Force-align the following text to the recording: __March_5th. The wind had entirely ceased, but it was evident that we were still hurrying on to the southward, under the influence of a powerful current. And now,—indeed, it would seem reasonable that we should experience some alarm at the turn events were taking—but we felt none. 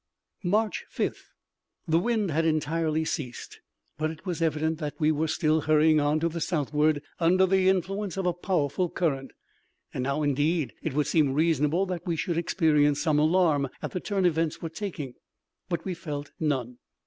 __March_5th. 0.51 1.25
The 1.87 1.99
wind 1.99 2.31
had 2.31 2.43
entirely 2.43 3.05
ceased, 3.05 3.59
but 3.99 4.09
it 4.09 4.25
was 4.25 4.41
evident 4.41 4.79
that 4.79 4.95
we 4.99 5.11
were 5.11 5.27
still 5.27 5.61
hurrying 5.61 5.99
on 5.99 6.19
to 6.21 6.27
the 6.27 6.41
southward, 6.41 7.03
under 7.19 7.45
the 7.45 7.69
influence 7.69 8.17
of 8.17 8.25
a 8.25 8.33
powerful 8.33 8.89
current. 8.89 9.29
And 9.93 10.05
now,—indeed, 10.05 10.73
it 10.81 10.95
would 10.95 11.05
seem 11.05 11.35
reasonable 11.35 11.85
that 11.85 12.07
we 12.07 12.15
should 12.15 12.39
experience 12.39 12.99
some 12.99 13.19
alarm 13.19 13.69
at 13.83 13.91
the 13.91 13.99
turn 13.99 14.25
events 14.25 14.59
were 14.59 14.69
taking—but 14.69 15.85
we 15.85 15.93
felt 15.93 16.31
none. 16.39 16.79